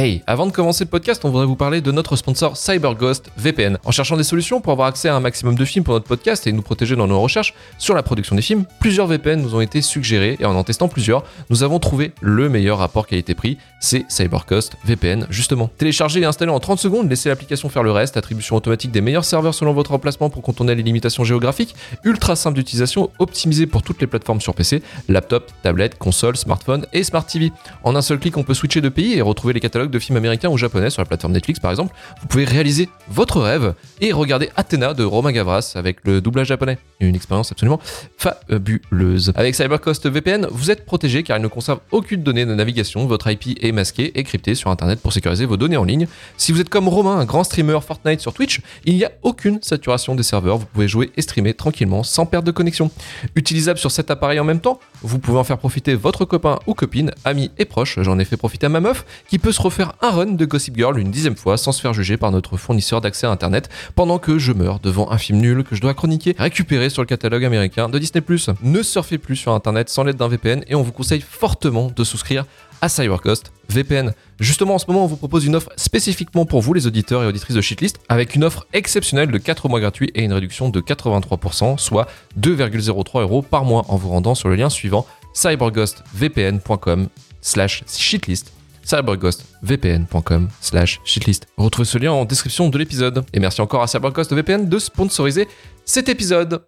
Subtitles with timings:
[0.00, 3.78] Hey, avant de commencer le podcast, on voudrait vous parler de notre sponsor CyberGhost VPN.
[3.84, 6.46] En cherchant des solutions pour avoir accès à un maximum de films pour notre podcast
[6.46, 9.60] et nous protéger dans nos recherches sur la production des films, plusieurs VPN nous ont
[9.60, 14.08] été suggérés et en en testant plusieurs, nous avons trouvé le meilleur rapport qualité-prix, c'est
[14.08, 15.68] CyberGhost VPN justement.
[15.78, 19.24] Téléchargez et installez en 30 secondes, laissez l'application faire le reste, attribution automatique des meilleurs
[19.24, 21.74] serveurs selon votre emplacement pour contourner les limitations géographiques,
[22.04, 27.02] ultra simple d'utilisation, optimisé pour toutes les plateformes sur PC, laptop, tablette, console, smartphone et
[27.02, 27.50] smart TV.
[27.82, 30.16] En un seul clic, on peut switcher de pays et retrouver les catalogues de films
[30.16, 34.12] américains ou japonais sur la plateforme Netflix par exemple, vous pouvez réaliser votre rêve et
[34.12, 36.78] regarder Athéna de Romain Gavras avec le doublage japonais.
[37.00, 37.80] Une expérience absolument
[38.16, 39.32] fabuleuse.
[39.36, 43.30] Avec CyberCost VPN, vous êtes protégé car il ne conserve aucune donnée de navigation, votre
[43.30, 46.06] IP est masqué et crypté sur internet pour sécuriser vos données en ligne.
[46.36, 49.60] Si vous êtes comme Romain, un grand streamer Fortnite sur Twitch, il n'y a aucune
[49.62, 52.90] saturation des serveurs, vous pouvez jouer et streamer tranquillement sans perte de connexion.
[53.34, 56.74] Utilisable sur cet appareil en même temps, vous pouvez en faire profiter votre copain ou
[56.74, 57.98] copine, ami et proche.
[58.00, 60.76] J'en ai fait profiter à ma meuf qui peut se refaire un run de Gossip
[60.76, 64.18] Girl une dixième fois sans se faire juger par notre fournisseur d'accès à internet pendant
[64.18, 67.44] que je meurs devant un film nul que je dois chroniquer récupéré sur le catalogue
[67.44, 68.22] américain de Disney+.
[68.62, 72.04] Ne surfez plus sur internet sans l'aide d'un VPN et on vous conseille fortement de
[72.04, 72.44] souscrire
[72.80, 74.12] à CyberCost VPN.
[74.40, 77.26] Justement, en ce moment, on vous propose une offre spécifiquement pour vous, les auditeurs et
[77.26, 80.80] auditrices de Shitlist, avec une offre exceptionnelle de 4 mois gratuits et une réduction de
[80.80, 82.08] 83%, soit
[82.40, 87.08] 2,03 euros par mois en vous rendant sur le lien suivant cyberghostvpn.com
[87.40, 88.52] slash shitlist
[88.88, 91.46] cyberghostvpn.com slash shitlist.
[91.56, 93.24] Retrouvez ce lien en description de l'épisode.
[93.34, 95.46] Et merci encore à CyberGhost VPN de sponsoriser
[95.84, 96.62] cet épisode.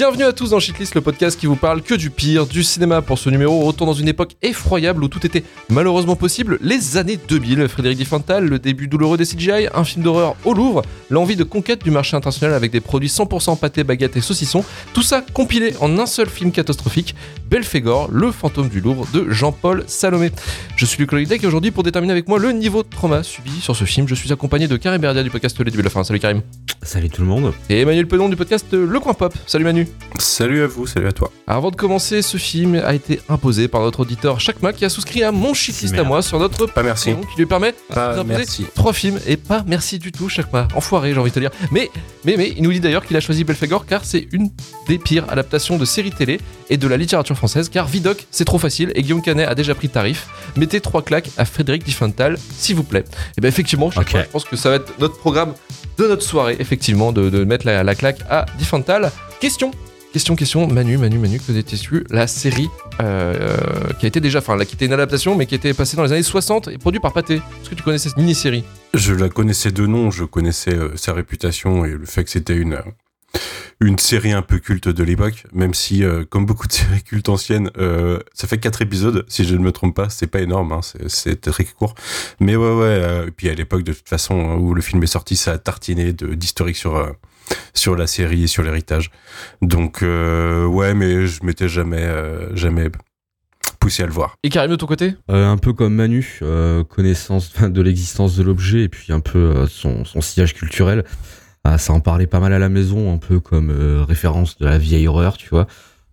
[0.00, 3.02] Bienvenue à tous dans Shitlist, le podcast qui vous parle que du pire du cinéma.
[3.02, 7.18] Pour ce numéro, retour dans une époque effroyable où tout était malheureusement possible, les années
[7.28, 7.68] 2000.
[7.68, 11.84] Frédéric Diffental, le début douloureux des CGI, un film d'horreur au Louvre, l'envie de conquête
[11.84, 14.64] du marché international avec des produits 100% pâtés, baguettes et saucissons.
[14.94, 17.14] Tout ça compilé en un seul film catastrophique,
[17.50, 20.30] Belphégor, le fantôme du Louvre de Jean-Paul Salomé.
[20.76, 23.60] Je suis Luc Lolidec et aujourd'hui, pour déterminer avec moi le niveau de trauma subi
[23.60, 25.90] sur ce film, je suis accompagné de Karim Berdia du podcast Le début de la
[25.90, 26.04] fin.
[26.04, 26.40] Salut Karim.
[26.80, 27.52] Salut tout le monde.
[27.68, 29.34] Et Emmanuel Pedon du podcast Le Coin Pop.
[29.46, 29.89] Salut Manu.
[30.18, 31.30] Salut à vous, salut à toi.
[31.46, 35.22] Avant de commencer, ce film a été imposé par notre auditeur Chakma qui a souscrit
[35.22, 37.14] à mon shitlist à moi sur notre Pas merci.
[37.32, 37.74] Qui lui permet
[38.26, 38.66] merci.
[38.74, 40.68] trois films et pas merci du tout Chakma.
[40.74, 41.50] Enfoiré, j'ai envie de te dire.
[41.70, 41.90] Mais,
[42.24, 44.50] mais, mais, il nous dit d'ailleurs qu'il a choisi Belphégor car c'est une
[44.88, 48.58] des pires adaptations de séries télé et de la littérature française car Vidoc c'est trop
[48.58, 50.28] facile et Guillaume Canet a déjà pris tarif.
[50.56, 53.04] Mettez trois claques à Frédéric Diffental, s'il vous plaît.
[53.38, 55.54] Et bien effectivement, Chakma, je pense que ça va être notre programme
[55.98, 59.10] de notre soirée, effectivement, de, de mettre la, la claque à Diffental.
[59.40, 59.70] Question
[60.12, 62.68] Question, question, Manu, Manu, Manu, que détestes-tu La série
[63.00, 65.96] euh, euh, qui a été déjà, enfin, qui était une adaptation, mais qui était passée
[65.96, 67.36] dans les années 60 et produite par Pathé.
[67.36, 68.64] Est-ce que tu connais cette mini-série?
[68.92, 72.56] Je la connaissais de nom, je connaissais euh, sa réputation et le fait que c'était
[72.56, 72.80] une,
[73.80, 77.70] une série un peu culte de l'époque, même si, comme beaucoup de séries cultes anciennes,
[78.34, 81.40] ça fait quatre épisodes, si je ne me trompe pas, c'est pas énorme, hein, c'est-
[81.40, 81.94] très court.
[82.40, 85.06] Mais ouais, ouais, et puis à l'époque, de toute façon, hein, où le film est
[85.06, 86.96] sorti, ça a tartiné d'historique sur,
[87.74, 89.10] sur la série et sur l'héritage.
[89.62, 92.90] Donc, euh, ouais, mais je m'étais jamais, euh, jamais
[93.78, 94.36] poussé à le voir.
[94.42, 95.14] Et Karim, de ton côté?
[95.30, 99.38] Euh, un peu comme Manu, euh, connaissance de l'existence de l'objet et puis un peu
[99.38, 101.04] euh, son, son sillage culturel.
[101.64, 104.64] Ah, ça en parlait pas mal à la maison, un peu comme euh, référence de
[104.66, 105.66] la vieille horreur, tu vois.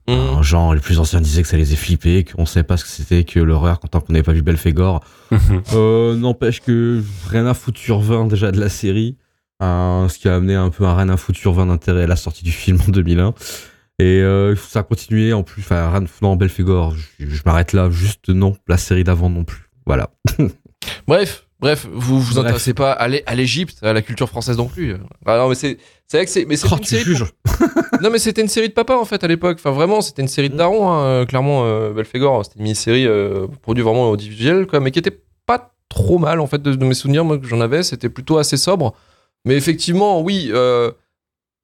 [0.08, 0.12] Mmh.
[0.12, 2.84] Euh, genre, les plus anciens disaient que ça les faisait flipper, qu'on savait pas ce
[2.84, 5.04] que c'était que l'horreur quand on n'avait pas vu Belphégor.
[5.74, 9.18] Euh, N'empêche que rien à foutre sur 20 déjà de la série.
[9.64, 12.16] Euh, ce qui a amené un peu un à foutre sur 20 d'intérêt à la
[12.16, 13.34] sortie du film en 2001.
[14.00, 15.62] Et euh, ça a continué en plus.
[15.62, 16.94] Enfin, fou dans Belphégor.
[16.96, 17.90] Je, je m'arrête là.
[17.90, 18.56] Juste non.
[18.68, 19.70] La série d'avant non plus.
[19.86, 20.10] Voilà.
[21.08, 22.46] Bref, bref, vous vous Bref.
[22.46, 24.96] intéressez pas à l'É- à l'Égypte, à la culture française non plus.
[25.26, 25.78] Ah non, mais c'est
[26.14, 27.04] vrai que c'est mais c'est Oh, une série.
[28.02, 29.58] Non mais c'était une série de papa en fait à l'époque.
[29.60, 30.88] Enfin vraiment c'était une série de daron.
[30.90, 31.02] Hein.
[31.04, 35.20] Euh, Clairement euh, Belphégor c'était une mini-série euh, produite vraiment audiovisuelle quoi, mais qui était
[35.48, 37.82] pas trop mal en fait de, de mes souvenirs moi que j'en avais.
[37.84, 38.94] C'était plutôt assez sobre.
[39.48, 40.50] Mais effectivement oui.
[40.54, 40.92] euh,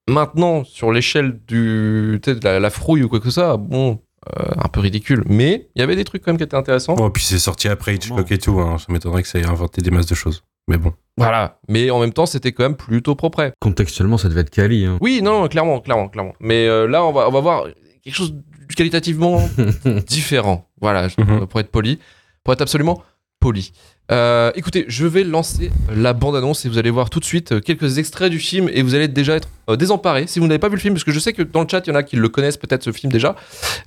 [0.09, 3.99] maintenant sur l'échelle du de la, la frouille ou quoi que ça bon
[4.39, 5.23] euh, un peu ridicule.
[5.27, 6.95] Mais il y avait des trucs quand même qui étaient intéressants.
[6.95, 8.59] Bon, puis c'est sorti après Hitchcock et tout.
[8.61, 8.77] Hein.
[8.77, 10.43] Ça m'étonnerait que ça ait inventé des masses de choses.
[10.69, 10.93] Mais bon.
[11.17, 11.59] Voilà.
[11.67, 13.51] Mais en même temps, c'était quand même plutôt propre.
[13.59, 14.85] Contextuellement, ça devait être quali.
[14.85, 14.97] Hein.
[15.01, 16.33] Oui, non, clairement, clairement, clairement.
[16.39, 17.65] Mais euh, là, on va, on va voir
[18.01, 19.41] quelque chose de qualitativement
[20.07, 20.69] différent.
[20.79, 21.45] Voilà, Mhm.
[21.47, 21.99] pour être poli,
[22.45, 23.03] pour être absolument
[23.41, 23.73] poli.
[24.11, 27.59] Euh, écoutez, je vais lancer la bande-annonce et vous allez voir tout de suite euh,
[27.61, 30.67] quelques extraits du film et vous allez déjà être euh, désemparés si vous n'avez pas
[30.67, 32.03] vu le film, parce que je sais que dans le chat, il y en a
[32.03, 33.35] qui le connaissent peut-être ce film déjà.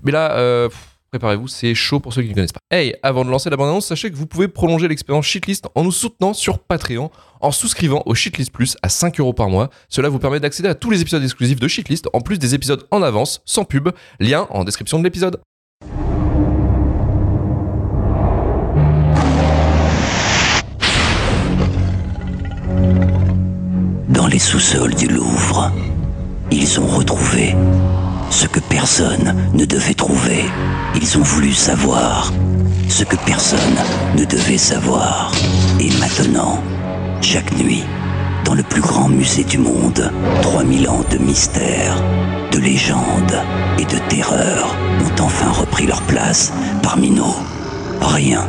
[0.02, 0.70] Mais là, euh,
[1.10, 2.60] préparez-vous, c'est chaud pour ceux qui ne connaissent pas.
[2.70, 5.92] Hey, avant de lancer la bande-annonce, sachez que vous pouvez prolonger l'expérience Shitlist en nous
[5.92, 7.10] soutenant sur Patreon
[7.42, 9.68] en souscrivant au Shitlist Plus à 5 euros par mois.
[9.90, 12.86] Cela vous permet d'accéder à tous les épisodes exclusifs de Shitlist, en plus des épisodes
[12.90, 13.90] en avance, sans pub.
[14.18, 15.40] Lien en description de l'épisode.
[24.38, 25.70] Sous-sols du Louvre,
[26.50, 27.54] ils ont retrouvé
[28.30, 30.44] ce que personne ne devait trouver.
[30.94, 32.32] Ils ont voulu savoir
[32.88, 33.76] ce que personne
[34.16, 35.32] ne devait savoir.
[35.80, 36.62] Et maintenant,
[37.20, 37.84] chaque nuit,
[38.44, 40.10] dans le plus grand musée du monde,
[40.42, 41.96] 3000 ans de mystère,
[42.52, 43.40] de légende
[43.78, 46.52] et de terreur ont enfin repris leur place
[46.82, 47.34] parmi nous.
[48.00, 48.46] Rien,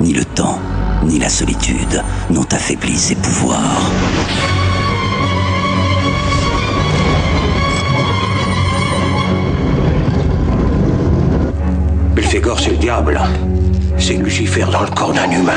[0.00, 0.58] ni le temps,
[1.04, 3.90] ni la solitude n'ont affaibli ses pouvoirs.
[12.26, 13.20] Belphégor, c'est le diable.
[13.98, 15.52] C'est Lucifer dans le corps d'un humain.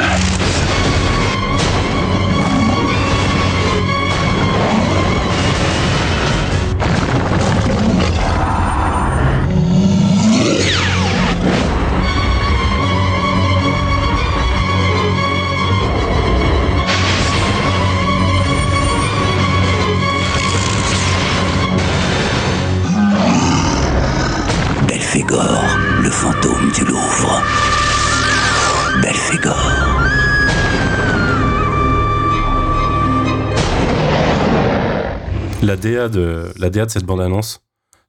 [35.80, 37.62] DA de, la DA de cette bande-annonce,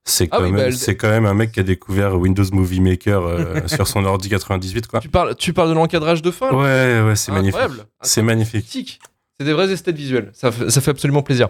[0.05, 2.81] c'est Ah quand, oui, bah, elle- quand même un mec qui a découvert Windows Movie
[2.81, 5.01] Maker euh, sur son ordi 98, quoi.
[5.01, 6.57] Tu parles, tu parles de l'encadrage de fin là?
[6.57, 7.57] Ouais, ouais, c'est magnifique.
[7.61, 7.89] Incroyable.
[8.03, 9.01] C'est magnifique.
[9.39, 10.31] C'est des vrais esthètes visuels.
[10.35, 11.49] Ça, fait- ça fait absolument plaisir.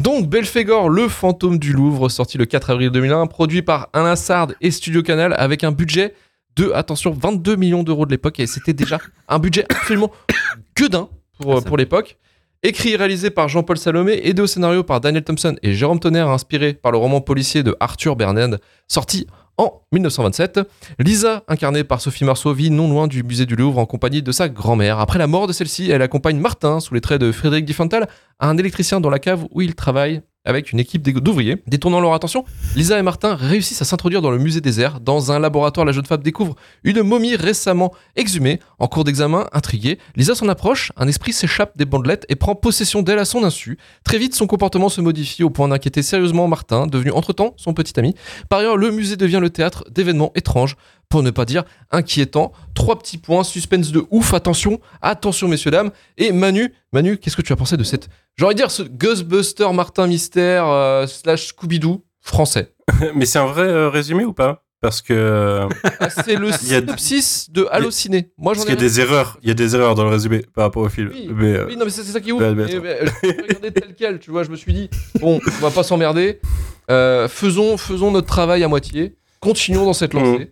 [0.00, 4.48] Donc, Belphégor, le fantôme du Louvre, sorti le 4 avril 2001, produit par Alain Sard
[4.60, 6.14] et Studio Canal avec un budget
[6.56, 8.40] de, attention, 22 millions d'euros de l'époque.
[8.40, 10.10] Et c'était déjà un budget absolument
[10.76, 11.08] gueudin
[11.40, 12.18] pour, Ah, pour l'époque.
[12.66, 16.30] Écrit et réalisé par Jean-Paul Salomé, aidé au scénario par Daniel Thompson et Jérôme Tonnerre,
[16.30, 18.56] inspiré par le roman policier de Arthur Bernard,
[18.88, 19.26] sorti
[19.58, 20.60] en 1927.
[20.98, 24.32] Lisa, incarnée par Sophie Marceau, vit non loin du musée du Louvre en compagnie de
[24.32, 24.98] sa grand-mère.
[24.98, 28.08] Après la mort de celle-ci, elle accompagne Martin, sous les traits de Frédéric Diffental,
[28.40, 31.62] un électricien dans la cave où il travaille avec une équipe d'ouvriers.
[31.66, 32.44] Détournant leur attention,
[32.76, 35.00] Lisa et Martin réussissent à s'introduire dans le musée des airs.
[35.00, 38.60] Dans un laboratoire, la jeune femme découvre une momie récemment exhumée.
[38.78, 43.02] En cours d'examen, intriguée, Lisa s'en approche, un esprit s'échappe des bandelettes et prend possession
[43.02, 43.78] d'elle à son insu.
[44.04, 47.98] Très vite, son comportement se modifie au point d'inquiéter sérieusement Martin, devenu entre-temps son petit
[47.98, 48.14] ami.
[48.48, 50.76] Par ailleurs, le musée devient le théâtre d'événements étranges,
[51.08, 52.52] pour ne pas dire inquiétants.
[52.74, 55.90] Trois petits points, suspense de ouf, attention, attention messieurs, dames.
[56.16, 60.06] Et Manu, Manu, qu'est-ce que tu as pensé de cette, j'aurais dire, ce Ghostbuster Martin
[60.06, 62.74] Mystère euh, slash Scooby-Doo français?
[63.14, 64.62] Mais c'est un vrai euh, résumé ou pas?
[64.80, 65.66] Parce que
[66.00, 68.32] Ah, C'est le synopsis de Allociné.
[68.36, 70.10] Moi, j'en parce qu'il y a des erreurs, il y a des erreurs dans le
[70.10, 71.10] résumé par rapport au film.
[71.12, 72.42] Oui, mais euh, oui, non, mais c'est ça qui est ouf.
[72.42, 74.42] Euh, je regardais tel quel, tu vois.
[74.42, 74.90] Je me suis dit,
[75.20, 76.40] bon, on va pas s'emmerder.
[76.88, 79.16] Faisons, faisons notre travail à moitié.
[79.40, 80.50] Continuons dans cette lancée.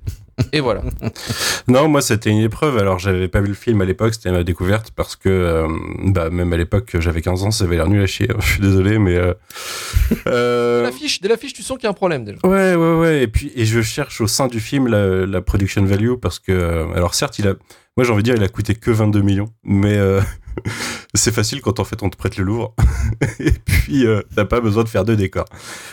[0.52, 0.82] Et voilà.
[1.68, 2.78] non, moi c'était une épreuve.
[2.78, 5.68] Alors j'avais pas vu le film à l'époque, c'était ma découverte parce que euh,
[6.04, 8.28] bah même à l'époque j'avais 15 ans, ça avait l'air nul à chier.
[8.40, 9.34] Je suis désolé, mais euh,
[10.26, 12.38] euh, dès l'affiche, tu sens qu'il y a un problème déjà.
[12.44, 13.22] Ouais, ouais, ouais.
[13.22, 16.52] Et puis, et je cherche au sein du film la, la production value parce que,
[16.52, 17.54] euh, alors certes, il a,
[17.96, 20.20] moi j'ai envie de dire, il a coûté que 22 millions, mais euh,
[21.14, 22.74] c'est facile quand en fait on te prête le Louvre.
[23.38, 25.46] et puis, euh, t'as pas besoin de faire de décors.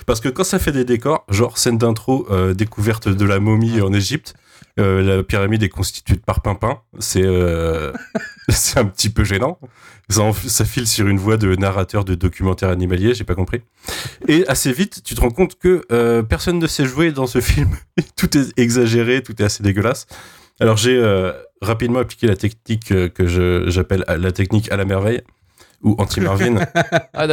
[0.06, 3.82] Parce que quand ça fait des décors, genre scène d'intro, euh, découverte de la momie
[3.82, 4.36] en Égypte,
[4.80, 7.92] euh, la pyramide est constituée de parpimpin, c'est euh,
[8.50, 9.60] c'est un petit peu gênant.
[10.10, 13.62] Ça, ça file sur une voix de narrateur de documentaire animalier, j'ai pas compris.
[14.28, 17.70] Et assez vite, tu te rends compte que personne ne sait jouer dans ce film.
[18.16, 20.08] tout est exagéré, tout est assez dégueulasse.
[20.60, 21.00] Alors j'ai
[21.62, 23.26] rapidement appliqué la technique euh, que
[23.70, 25.22] j'appelle la technique à la merveille
[25.82, 26.56] ou anti-Marvin.
[27.14, 27.28] Ah.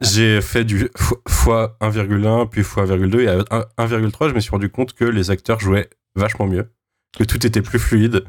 [0.00, 4.40] J'ai- fait du fo- fois 1,1 puis fois 1,2 et à 1 1,3 je me
[4.40, 6.70] suis rendu compte que les acteurs jouaient vachement mieux,
[7.18, 8.24] que tout était plus fluide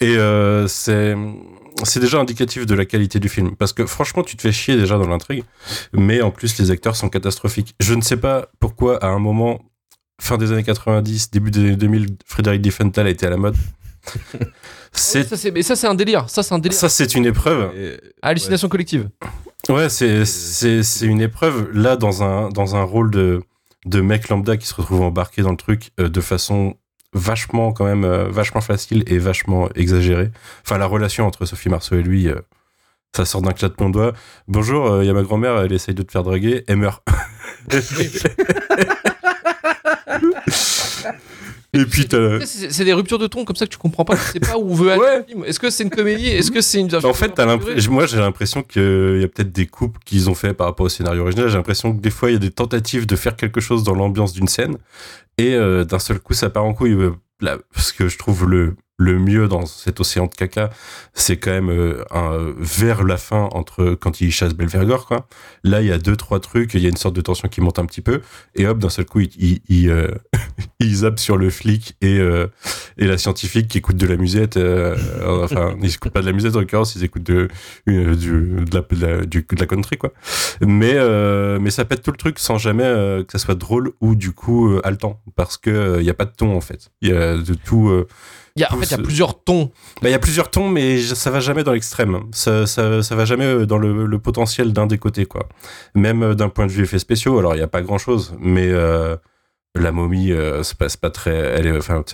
[0.00, 1.16] et euh, c'est
[1.82, 4.76] c'est déjà indicatif de la qualité du film parce que franchement tu te fais chier
[4.76, 5.44] déjà dans l'intrigue
[5.92, 7.74] mais en plus les acteurs sont catastrophiques.
[7.80, 9.60] Je ne sais pas pourquoi à un moment
[10.20, 13.56] fin des années 90, début des années 2000, Frédéric Diffenthal a été à la mode.
[14.92, 16.28] C'est ça, mais ça, c'est un délire.
[16.28, 16.78] Ça, c'est un délire.
[16.78, 17.70] Ça, c'est une épreuve.
[18.22, 19.08] Hallucination collective.
[19.68, 21.70] Ouais, c'est, c'est, c'est une épreuve.
[21.72, 23.42] Là, dans un, dans un rôle de,
[23.86, 26.76] de mec lambda qui se retrouve embarqué dans le truc euh, de façon
[27.12, 30.30] vachement, quand même, euh, vachement facile et vachement exagérée.
[30.64, 32.40] Enfin, la relation entre Sophie Marceau et lui, euh,
[33.16, 34.12] ça sort d'un claquement de doigt.
[34.48, 37.02] Bonjour, il y a ma grand-mère, elle essaye de te faire draguer, elle meurt.
[41.74, 42.06] Et puis
[42.46, 44.16] c'est des ruptures de ton comme ça que tu comprends pas.
[44.16, 45.44] Tu sais pas où veut aller le film?
[45.44, 46.28] Est-ce que c'est une comédie?
[46.28, 46.94] Est-ce que c'est une.
[47.04, 47.38] En fait,
[47.88, 50.88] moi j'ai l'impression qu'il y a peut-être des coupes qu'ils ont fait par rapport au
[50.88, 51.48] scénario original.
[51.48, 53.94] J'ai l'impression que des fois il y a des tentatives de faire quelque chose dans
[53.94, 54.76] l'ambiance d'une scène
[55.38, 56.92] et euh, d'un seul coup ça part en couille.
[56.92, 57.12] Euh,
[57.74, 60.70] parce que je trouve le le mieux dans cet océan de caca,
[61.12, 65.26] c'est quand même euh, vers la fin entre quand il chasse Belvergor quoi.
[65.62, 67.60] Là, il y a deux trois trucs, il y a une sorte de tension qui
[67.60, 68.22] monte un petit peu
[68.54, 70.08] et hop d'un seul coup il il, euh,
[71.16, 72.46] sur le flic et euh,
[72.98, 74.58] et la scientifique qui écoute de la musette
[75.26, 77.48] enfin, ils écoutent pas de la musette en l'occurrence, ils écoutent de
[77.86, 78.80] du, de la,
[79.26, 80.12] de la country quoi.
[80.60, 80.94] Mais
[81.58, 84.78] mais ça pète tout le truc sans jamais que ça soit drôle ou du coup
[84.82, 86.90] haletant parce que il y a pas de ton en fait.
[87.02, 88.04] Il y a de tout
[88.56, 89.72] il y a, en fait, il y a plusieurs tons.
[90.00, 92.20] Bah, il y a plusieurs tons, mais ça va jamais dans l'extrême.
[92.32, 95.48] Ça, ça, ça, va jamais euh, dans le, le potentiel d'un des côtés, quoi.
[95.96, 97.36] Même euh, d'un point de vue effets spéciaux.
[97.38, 99.16] Alors, il n'y a pas grand chose, mais euh,
[99.74, 101.34] la momie, euh, passe pas très.
[101.34, 102.04] Elle est, enfin,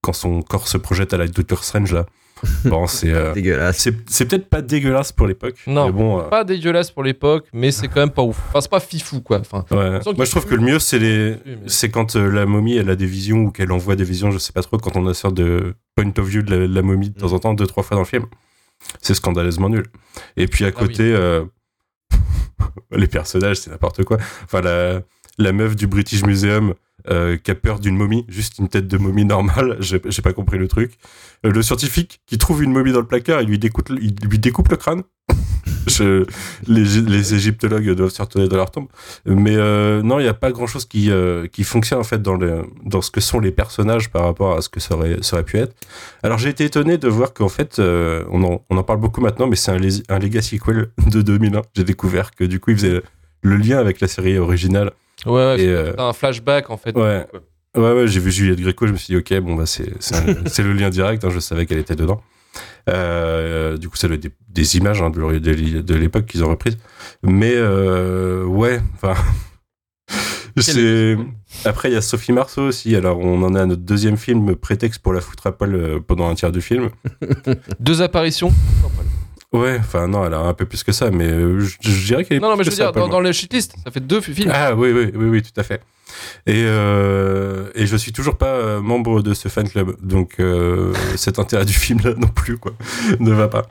[0.00, 2.06] quand son corps se projette à la Doctor Strange, là.
[2.64, 3.88] Bon, c'est euh, dégueulasse.
[4.06, 5.56] C'est peut-être pas dégueulasse pour l'époque.
[5.66, 8.38] Non, bon, pas dégueulasse pour l'époque, mais c'est quand même pas ouf.
[8.48, 9.40] Enfin, c'est pas fifou, quoi.
[9.40, 10.00] Enfin, ouais.
[10.14, 13.06] Moi, je trouve que le mieux, c'est les, c'est quand la momie, elle a des
[13.06, 15.74] visions ou qu'elle envoie des visions, je sais pas trop, quand on a sorte de
[15.94, 18.06] point of view de la, momie de temps en temps, deux, trois fois dans le
[18.06, 18.26] film.
[19.00, 19.86] C'est scandaleusement nul.
[20.36, 21.44] Et puis à ah côté, euh,
[22.90, 24.18] les personnages, c'est n'importe quoi.
[24.44, 25.00] Enfin, la,
[25.38, 26.74] la meuf du British Museum,
[27.10, 30.58] euh, qui a peur d'une momie, juste une tête de momie normale, j'ai pas compris
[30.58, 30.98] le truc.
[31.44, 34.38] Euh, le scientifique qui trouve une momie dans le placard, il lui découpe, il lui
[34.38, 35.02] découpe le crâne.
[36.66, 38.88] Les, égyptologues doivent se retourner dans leur tombe.
[39.24, 42.38] Mais euh, non, il n'y a pas grand-chose qui, euh, qui fonctionne en fait dans,
[42.84, 45.44] dans ce que sont les personnages par rapport à ce que ça aurait, ça aurait
[45.44, 45.74] pu être.
[46.22, 49.46] Alors j'ai été étonné de voir qu'en fait, on, en, on en parle beaucoup maintenant,
[49.46, 51.62] mais c'est un, un Legacy sequel de 2001.
[51.74, 53.02] J'ai découvert que du coup, il faisait
[53.42, 54.92] le lien avec la série originale.
[55.24, 56.96] Ouais, et, euh, un flashback en fait.
[56.96, 57.26] Ouais.
[57.76, 60.72] Ouais, ouais, j'ai vu Juliette Gréco, je me suis dit, ok, bon, bah, c'est, le
[60.72, 62.22] lien direct, hein, je savais qu'elle était dedans.
[62.88, 66.48] Euh, du coup, ça doit être des, des images hein, de, de, l'époque qu'ils ont
[66.48, 66.78] reprises.
[67.22, 69.14] Mais, euh, ouais, enfin.
[70.56, 71.18] c'est...
[71.66, 72.96] Après, il y a Sophie Marceau aussi.
[72.96, 76.30] Alors, on en a à notre deuxième film, prétexte pour la foutre à poil pendant
[76.30, 76.88] un tiers du film.
[77.80, 78.52] Deux apparitions.
[79.52, 82.38] Ouais, enfin non, elle a un peu plus que ça, mais euh, je, dirais qu'elle
[82.38, 84.50] est Non, non, mais je veux dire, dans, dans, le shitlist, ça fait deux films.
[84.52, 85.80] Ah oui, oui, oui, oui, tout à fait.
[86.46, 90.92] Et, euh, et je suis toujours pas euh, membre de ce fan club, donc euh,
[91.16, 92.72] cet intérêt du film là non plus, quoi,
[93.20, 93.66] ne va pas.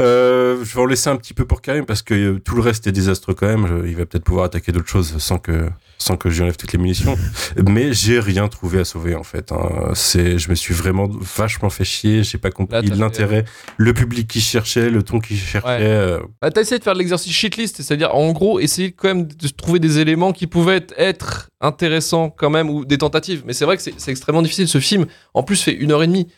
[0.00, 2.62] Euh, je vais en laisser un petit peu pour Karim parce que euh, tout le
[2.62, 3.84] reste est désastreux quand même.
[3.86, 5.68] il va peut-être pouvoir attaquer d'autres choses sans que
[5.98, 7.16] sans que j'enlève toutes les munitions.
[7.68, 9.52] Mais j'ai rien trouvé à sauver en fait.
[9.52, 9.92] Hein.
[9.94, 12.24] C'est, je me suis vraiment vachement fait chier.
[12.24, 13.44] J'ai pas compris l'intérêt,
[13.76, 15.68] le public qui cherchait, le ton qui cherchait.
[15.68, 15.78] Ouais.
[15.80, 16.20] Euh...
[16.40, 19.48] Bah, t'as essayé de faire de l'exercice shitlist, c'est-à-dire en gros essayer quand même de
[19.48, 23.42] trouver des éléments qui pouvaient être intéressants quand même ou des tentatives.
[23.46, 24.68] Mais c'est vrai que c'est extrêmement difficile.
[24.68, 26.28] Ce film, en plus, fait une heure et demie.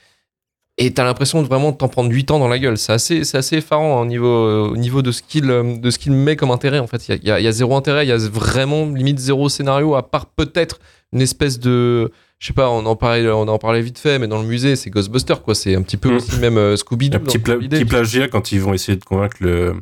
[0.76, 2.76] Et t'as l'impression de vraiment t'en prendre 8 ans dans la gueule.
[2.76, 5.90] C'est assez, c'est assez effarant au niveau, euh, au niveau de ce qu'il, euh, de
[5.90, 6.80] ce qu'il met comme intérêt.
[6.80, 8.04] En fait, il y a, y a, zéro intérêt.
[8.04, 10.80] Il y a vraiment limite zéro scénario, à part peut-être
[11.12, 14.26] une espèce de, je sais pas, on en parlait, on en parlait vite fait, mais
[14.26, 15.54] dans le musée, c'est Ghostbuster, quoi.
[15.54, 16.16] C'est un petit peu mmh.
[16.16, 17.18] aussi même euh, Scooby Doo.
[17.18, 19.76] Un petit, pla petit plagiat quand ils vont essayer de convaincre le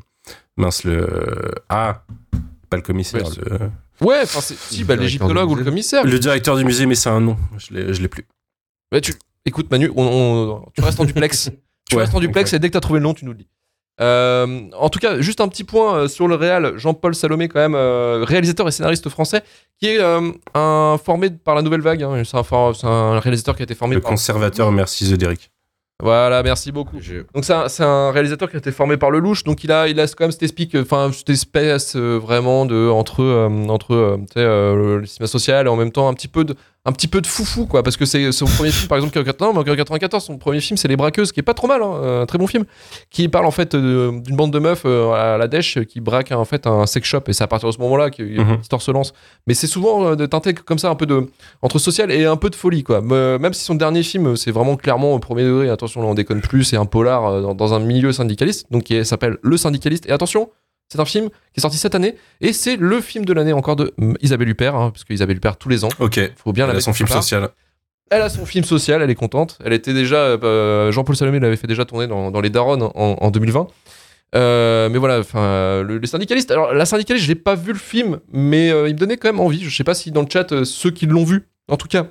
[0.59, 1.09] mince le
[1.71, 2.05] ah
[2.69, 3.25] pas le commissaire.
[3.25, 3.33] Ouais,
[4.01, 4.07] le...
[4.07, 6.05] ouais enfin si, bah, l'égyptologue ou le commissaire.
[6.05, 7.39] Le directeur du musée, mais c'est un nom.
[7.57, 8.27] Je l'ai, je l'ai plus.
[8.93, 11.51] Ouais, tu, Écoute, Manu, on, tu restes en duplex.
[11.89, 13.39] tu restes en duplex et dès que tu as trouvé le nom, tu nous le
[13.39, 13.49] dis.
[14.01, 16.77] Euh, en tout cas, juste un petit point euh, sur le réal.
[16.77, 19.43] Jean-Paul Salomé, quand même, euh, réalisateur et scénariste français,
[19.79, 22.03] qui est un, formé par la Nouvelle Vague.
[22.03, 22.23] Hein.
[22.25, 24.11] C'est un, un, réalisateur qui a été formé le par.
[24.11, 25.51] conservateur, merci Zederic.
[26.03, 26.97] Voilà, merci beaucoup.
[27.33, 29.87] Donc c'est un, un, réalisateur qui a été formé par le louche, donc il a,
[29.87, 33.23] il a quand même cette espèce, enfin cette espèce vraiment de entre
[33.69, 37.21] entre le cinéma social et en même temps un petit peu de un petit peu
[37.21, 40.61] de foufou quoi parce que c'est son premier film par exemple en 94 son premier
[40.61, 42.65] film c'est Les Braqueuses qui est pas trop mal hein, un très bon film
[43.11, 46.45] qui parle en fait d'une bande de meufs euh, à la dèche qui braque en
[46.45, 48.91] fait un sex shop et c'est à partir de ce moment-là que mm l'histoire se
[48.91, 49.12] lance.
[49.47, 51.27] Mais c'est souvent euh, de teinter comme ça un peu de
[51.62, 53.01] entre social et un peu de folie quoi.
[53.01, 56.41] Même si son dernier film c'est vraiment clairement au premier degré attention là on déconne
[56.41, 60.12] plus c'est un polar euh, dans, un milieu syndicaliste donc qui s'appelle Le Syndicaliste et
[60.12, 60.51] attention
[60.93, 63.77] C'est un film qui est sorti cette année et c'est le film de l'année encore
[63.77, 65.89] de Isabelle Huppert, hein, parce que Isabelle Huppert tous les ans.
[65.99, 66.21] Ok.
[66.37, 67.23] Faut bien Elle la a son film part.
[67.23, 67.49] social.
[68.11, 69.59] Elle a son film social, elle est contente.
[69.65, 70.17] Elle était déjà.
[70.19, 73.69] euh, Jean-Paul Salomé l'avait fait déjà tourner dans, dans Les Daronnes en, en 2020.
[74.35, 76.51] Euh, mais voilà, enfin, le- les syndicalistes.
[76.51, 79.29] Alors, la syndicaliste, je l'ai pas vu le film, mais euh, il me donnait quand
[79.29, 79.63] même envie.
[79.65, 82.07] Je sais pas si dans le chat, ceux qui l'ont vu, en tout cas,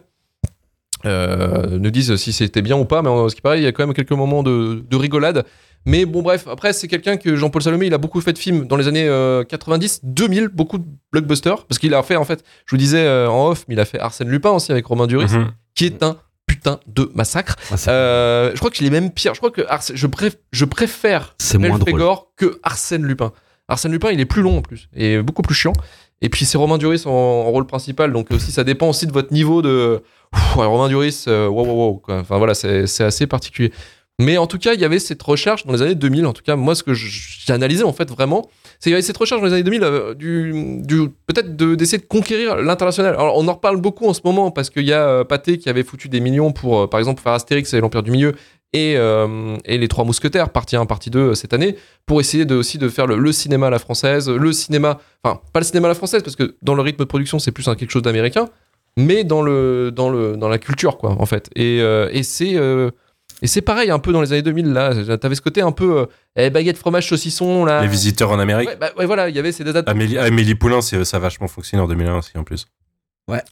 [1.06, 3.02] euh, nous disent si c'était bien ou pas.
[3.02, 5.46] Mais en ce qui paraît, il y a quand même quelques moments de, de rigolade.
[5.86, 8.68] Mais bon, bref, après, c'est quelqu'un que Jean-Paul Salomé, il a beaucoup fait de films
[8.68, 11.66] dans les années euh, 90, 2000, beaucoup de blockbusters.
[11.66, 13.86] Parce qu'il a fait, en fait, je vous disais euh, en off, mais il a
[13.86, 15.52] fait Arsène Lupin aussi avec Romain Duris, Mhm.
[15.76, 17.56] qui est un putain de massacre.
[17.88, 19.34] Euh, je crois qu'il est même pire.
[19.34, 21.34] Je crois que Ars- je, préf- je préfère
[22.36, 23.32] que Arsène Lupin.
[23.68, 25.74] Arsène Lupin, il est plus long en plus et beaucoup plus chiant.
[26.22, 29.12] Et puis c'est Romain Duris en, en rôle principal, donc aussi ça dépend aussi de
[29.14, 30.04] votre niveau de.
[30.56, 32.20] Ouais, Romain Duris, euh, wow, wow, wow, quoi.
[32.20, 33.72] Enfin voilà, c'est assez particulier.
[34.22, 36.26] Mais en tout cas, il y avait cette recherche dans les années 2000.
[36.28, 38.48] En tout cas, moi, ce que j'ai analysé en fait vraiment,
[38.80, 42.06] c'est qu'il y avait cette recherche dans les années 2000 euh, peut-être de- d'essayer de,
[42.06, 43.16] conquérir l'international.
[43.16, 45.70] Alors on en reparle beaucoup en ce moment parce qu'il y a euh, Pathé qui
[45.70, 48.34] avait foutu des millions pour, euh, par exemple, faire Astérix et l'Empire du Milieu
[48.74, 51.76] et, euh, les Trois Mousquetaires, partie 1, partie 2 euh, cette année,
[52.06, 55.60] pour essayer de, aussi de faire le, cinéma à la française, le cinéma, enfin pas
[55.60, 57.76] le cinéma à la française parce que dans le rythme de production c'est plus un
[57.76, 58.50] quelque chose d'américain,
[58.98, 61.50] mais dans le dans le dans la culture quoi en fait.
[61.56, 61.82] Et,
[62.24, 62.56] c'est
[63.42, 66.00] et c'est pareil un peu dans les années 2000 là, t'avais ce côté un peu
[66.02, 66.06] euh,
[66.36, 67.82] eh, baguette fromage saucisson là.
[67.82, 68.70] Les visiteurs en Amérique.
[68.70, 69.88] Ouais, bah, ouais, voilà, il y avait ces dates.
[69.90, 72.66] Amélie, Amélie Poulain, c'est- ça a vachement fonctionné en 2001 aussi en plus.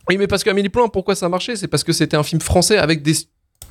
[0.09, 1.55] Oui, mais parce qu'Amélie Poulain, pourquoi ça a marché?
[1.55, 3.13] C'est parce que c'était un film français avec des.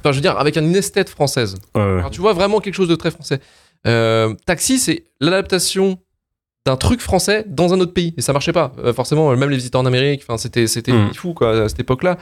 [0.00, 1.56] Enfin, je veux dire, avec une esthète française.
[1.74, 1.98] Ouais, ouais.
[1.98, 3.40] Alors, tu vois vraiment quelque chose de très français.
[3.86, 5.98] Euh, Taxi, c'est l'adaptation
[6.64, 8.14] d'un truc français dans un autre pays.
[8.16, 8.72] Et ça marchait pas.
[8.78, 11.14] Euh, forcément, même les visiteurs en Amérique, enfin, c'était, c'était Mm.
[11.14, 12.16] fou, quoi, à cette époque-là.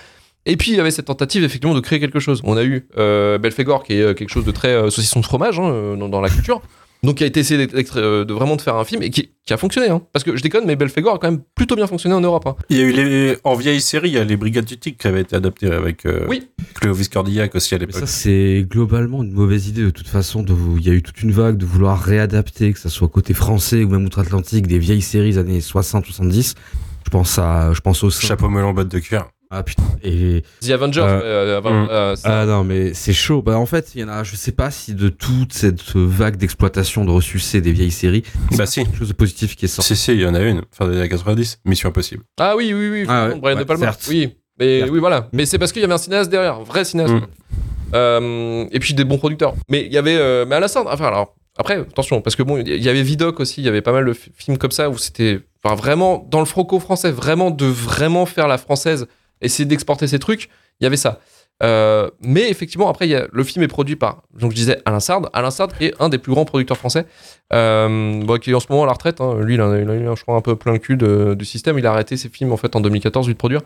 [0.47, 2.41] Et puis, il y avait cette tentative, effectivement, de créer quelque chose.
[2.45, 5.25] On a eu euh, Belphégor, qui est euh, quelque chose de très euh, saucisson de
[5.27, 6.63] fromage hein, euh, dans, dans la culture.
[7.03, 9.11] Donc, qui a été essayé d'être- d'être, euh, de vraiment de faire un film et
[9.11, 9.91] qui, qui a fonctionné.
[9.91, 10.01] hein.
[10.13, 12.47] Parce que je déconne, mais Belphégor a quand même plutôt bien fonctionné en Europe.
[12.47, 12.57] hein.
[12.71, 14.97] Il y a eu les, en vieille série, il y a les Brigades du Tic
[14.99, 16.49] qui avaient été adaptées avec euh, Oui.
[16.75, 17.97] Clovis Cordillac aussi à l'époque.
[18.01, 20.43] ça, c'est globalement une mauvaise idée de toute façon.
[20.43, 20.55] De.
[20.79, 23.85] Il y a eu toute une vague de vouloir réadapter, que ça soit côté français
[23.85, 26.55] ou même outre-Atlantique, des vieilles séries années 60-70.
[27.05, 29.29] Je pense à, je pense au Chapeau melon, botte de cuir.
[29.51, 29.85] Ah putain.
[30.03, 31.89] Et The Avengers, Euh, euh, avant- mm.
[31.91, 33.43] euh, ah non, mais c'est chaud.
[33.43, 34.25] Bah en fait, il y en a.
[34.25, 38.25] Je sais pas si de toute cette vague d'exploitation de ressucés des vieilles séries,
[38.59, 38.83] Bah si.
[38.83, 39.95] quelque chose de positif qui est sorti.
[39.95, 42.25] Si, si, il y en a une, fin des années 90, Mission Impossible.
[42.41, 43.87] Ah oui, oui, oui, Ah ouais, Brian De ouais, Palma.
[43.87, 44.07] certes.
[44.09, 44.91] Oui, mais Certes.
[44.93, 45.29] oui, voilà.
[45.33, 47.13] Mais c'est parce qu'il y avait un cinéaste derrière, un vrai cinéaste.
[47.15, 47.27] Mm.
[47.95, 49.55] Euh, et puis des bons producteurs.
[49.69, 51.35] Mais il y avait, euh, mais à la fin, enfin alors.
[51.59, 54.05] Après, attention, parce que bon, il y avait Vidoc aussi, il y avait pas mal
[54.05, 58.27] de fi- films comme ça où c'était enfin, vraiment dans le franco-français, vraiment de vraiment
[58.27, 59.07] faire la française,
[59.47, 60.49] essayer d'exporter ces trucs,
[60.81, 61.21] il y avait ça.
[61.63, 65.51] Euh, mais effectivement, après, le film est produit par, donc je disais Alain Sard, Alain
[65.51, 67.07] Sard est un des plus grands producteurs français,
[67.53, 69.21] euh, qui est en ce moment à la retraite.
[69.21, 69.39] hein.
[69.41, 71.79] Lui, il a, eu, je crois, un peu plein le cul du système.
[71.79, 73.63] Il a arrêté ses films en fait en 2014, lui de produire.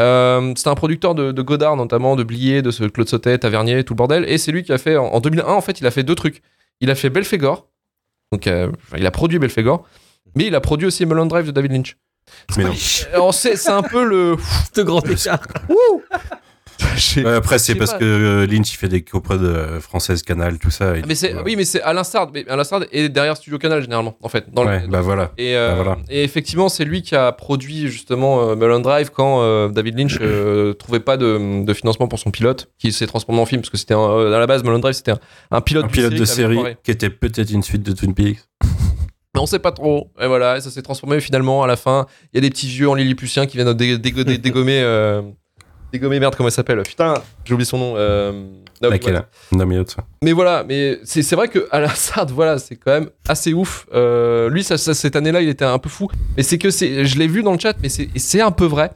[0.00, 3.98] Euh, c'est un producteur de, Godard notamment, de Blier, de Claude Sautet, Tavernier, tout le
[3.98, 4.24] bordel.
[4.28, 6.14] Et c'est lui qui a fait en, en 2001 en fait, il a fait deux
[6.14, 6.42] trucs.
[6.80, 7.66] Il a fait Belphégor,
[8.32, 9.84] donc euh, il a produit Belphégor,
[10.36, 11.96] mais il a produit aussi Mulholland Drive de David Lynch.
[12.56, 12.74] Mais non.
[13.12, 14.36] Alors c'est c'est un peu le.
[14.74, 15.40] Ce grand écart.
[17.16, 17.98] Ouais, après, c'est parce pas.
[17.98, 20.96] que euh, Lynch il fait des coprods euh, françaises Canal, tout ça.
[20.96, 22.30] et Ah, mais c'est coup, euh, oui, mais c'est Alain Sard.
[22.32, 24.44] Mais Alain Sard est derrière Studio Canal généralement, en fait.
[24.52, 25.32] Dans le- ouais, bah voilà.
[25.38, 25.98] Et, euh, Bah voilà.
[26.08, 30.18] et effectivement, c'est lui qui a produit justement euh, Mulholland Drive quand euh, David Lynch
[30.20, 33.70] euh, trouvait pas de, de financement pour son pilote, qui s'est transformé en film, parce
[33.70, 35.18] que c'était euh, à la base Mulholland Drive c'était un,
[35.50, 38.38] un pilote, Un pilote de série qui était peut-être une suite de Twin Peaks.
[39.38, 40.10] Mais on sait pas trop.
[40.20, 42.06] Et voilà, et ça s'est transformé finalement à la fin.
[42.32, 44.80] Il y a des petits vieux en lilliputien qui viennent dé- dégommer.
[44.82, 45.22] euh,
[45.92, 46.82] dégommer, merde, comment elle s'appelle?
[46.82, 47.94] Putain, j'ai oublié son nom.
[47.96, 48.46] Euh,
[48.80, 49.14] Laquelle.
[49.52, 49.66] Non,
[50.22, 53.86] mais voilà, mais c'est vrai que Alain Sard, voilà, c'est quand même assez ouf.
[53.92, 56.08] Euh, lui, ça, ça- cette année-là, il était un peu fou.
[56.36, 58.90] Mais c'est que je l'ai vu dans le chat, mais c'est un peu vrai.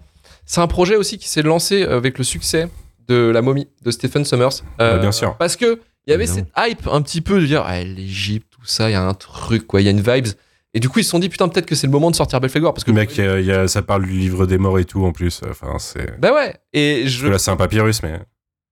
[0.47, 2.69] C'est un projet aussi qui s'est lancé avec le succès
[3.09, 4.49] de La Momie de Stephen Sommers.
[4.81, 5.37] Euh, Ouais, bien sûr.
[5.37, 8.69] Parce que il y avait cette hype un petit peu de dire, ah, l'Égypte, tout
[8.69, 10.29] ça, il y a un truc, quoi, il y a une vibes.
[10.75, 12.41] Et du coup, ils se sont dit, putain, peut-être que c'est le moment de sortir
[12.41, 12.73] Belphégor.
[12.73, 14.79] Parce que mec, il y a- il y a- ça parle du livre des morts
[14.79, 15.41] et tout en plus.
[15.51, 16.19] Enfin, c'est.
[16.19, 16.55] Bah ouais.
[16.73, 18.21] Et je, Là, c'est un papyrus, mais.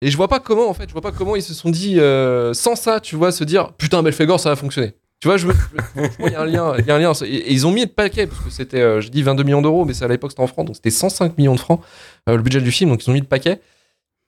[0.01, 2.01] Et je vois pas comment, en fait, je vois pas comment ils se sont dit,
[2.01, 4.95] euh, sans ça, tu vois, se dire, putain, Belphégor, ça va fonctionner.
[5.21, 5.53] Tu vois, je me-
[6.21, 7.13] il y a un lien, y a un lien.
[7.23, 9.61] Et, et ils ont mis le paquet, parce que c'était, euh, je dis 22 millions
[9.61, 11.83] d'euros, mais c'est à l'époque, c'était en francs, donc c'était 105 millions de francs,
[12.31, 13.61] euh, le budget du film, donc ils ont mis le paquet.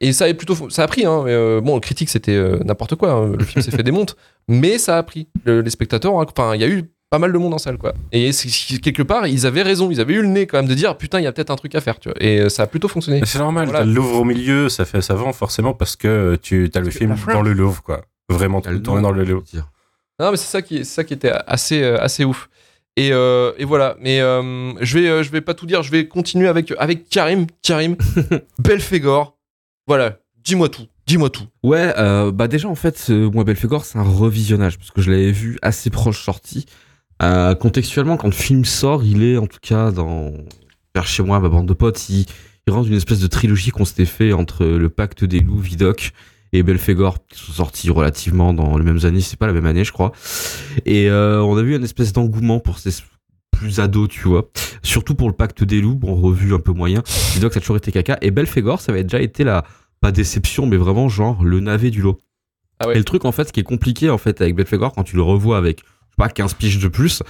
[0.02, 2.58] Et ça a plutôt, ça a pris, hein, mais euh, bon, le critique, c'était euh,
[2.64, 4.16] n'importe quoi, hein, le film s'est fait des montes,
[4.48, 5.28] mais ça a pris.
[5.44, 7.78] Le- les spectateurs, hein, enfin, il y a eu pas mal de monde en salle,
[7.78, 7.92] quoi.
[8.10, 8.30] Et
[8.82, 11.20] quelque part, ils avaient raison, ils avaient eu le nez quand même de dire, putain,
[11.20, 12.16] il y a peut-être un truc à faire, tu vois.
[12.20, 13.20] Et euh, ça a plutôt fonctionné.
[13.26, 13.80] C'est normal, Voilà.
[13.80, 16.90] t'as le Louvre au milieu, ça fait ça vend forcément parce que tu as le
[16.90, 18.02] film dans le Louvre, quoi.
[18.28, 19.44] Vraiment, tout le temps dans le Louvre.
[20.18, 22.48] Non, mais c'est ça qui, c'est ça qui était assez, assez ouf.
[22.96, 23.96] Et, euh, et voilà.
[24.00, 25.82] Mais euh, je vais, je vais pas tout dire.
[25.82, 27.46] Je vais continuer avec avec Karim.
[27.62, 27.96] Karim,
[28.58, 29.36] Belphégor.
[29.86, 30.18] Voilà.
[30.44, 30.86] Dis-moi tout.
[31.06, 31.46] Dis-moi tout.
[31.62, 35.32] Ouais, euh, bah déjà en fait, moi Belphégor, c'est un revisionnage parce que je l'avais
[35.32, 36.66] vu assez proche sortie.
[37.22, 40.32] Euh, contextuellement, quand le film sort, il est en tout cas dans
[40.94, 42.26] vers chez moi, ma bande de potes, il,
[42.66, 46.12] il rentre une espèce de trilogie qu'on s'était fait entre le Pacte des loups, Vidoc
[46.52, 49.20] et Belphégor, qui sont sortis relativement dans les mêmes années.
[49.20, 50.12] C'est pas la même année, je crois.
[50.84, 52.90] Et euh, on a vu une espèce d'engouement pour ces
[53.62, 54.50] plus ados, tu vois.
[54.82, 57.02] Surtout pour le Pacte des loups, bon revu un peu moyen.
[57.34, 58.18] Vidoc, ça a toujours été caca.
[58.20, 59.64] Et Belphégor, ça avait déjà été la
[60.00, 62.18] pas déception, mais vraiment genre le navet du lot.
[62.80, 62.94] Ah ouais.
[62.94, 65.14] Et le truc, en fait, ce qui est compliqué, en fait, avec Belphégor, quand tu
[65.16, 67.22] le revois avec, je sais pas, 15 piges de plus,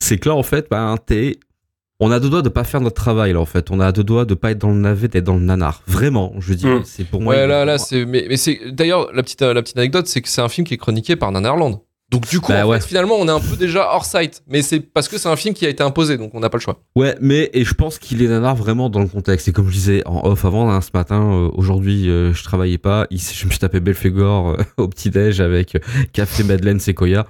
[0.00, 1.38] c'est que là, en fait, ben, t'es,
[2.00, 3.70] on a deux doigts de pas faire notre travail, là, en fait.
[3.70, 5.82] On a deux doigts de pas être dans le navet, d'être dans le nanar.
[5.86, 6.82] Vraiment, je veux dire, Mm.
[6.84, 7.34] c'est pour moi.
[7.34, 8.04] ouais, là, là, c'est.
[8.04, 8.58] Mais, mais c'est.
[8.72, 11.30] D'ailleurs, la petite, la petite anecdote, c'est que c'est un film qui est chroniqué par
[11.30, 11.80] Nanarland.
[12.10, 12.78] Donc du coup, Bah en ouais.
[12.80, 14.42] fait, finalement, on est un peu déjà hors site.
[14.46, 16.56] Mais c'est parce que c'est un film qui a été imposé, donc on n'a pas
[16.58, 16.80] le choix.
[16.94, 19.48] Ouais, mais, et je pense qu'il est nanar vraiment dans le contexte.
[19.48, 22.78] Et comme je disais en off avant, hein, ce matin, euh, aujourd'hui, euh, je travaillais
[22.78, 23.06] pas.
[23.10, 25.78] Ici, je me suis tapé Belphégor euh, au petit-déj avec euh,
[26.12, 27.26] café Madeleine Sequoia.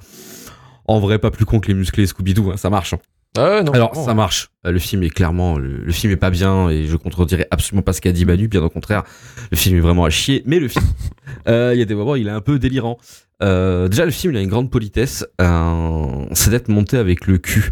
[0.85, 2.93] En vrai, pas plus con que les musclés Scooby-Doo, hein, ça marche.
[2.93, 2.99] hein.
[3.37, 3.72] Ah ouais, non.
[3.72, 4.49] Alors ça marche.
[4.66, 7.83] Euh, Le film est clairement, le, le film est pas bien et je contredirai absolument
[7.83, 8.49] pas ce qu'a dit Manu.
[8.49, 9.05] Bien au contraire,
[9.51, 10.42] le film est vraiment à chier.
[10.46, 10.85] Mais le film,
[11.49, 12.99] euh, il y a des moments, il est un peu délirant.
[13.42, 15.27] Euh, déjà le film, il a une grande politesse.
[15.40, 17.70] Euh, c'est d'être monté avec le cul.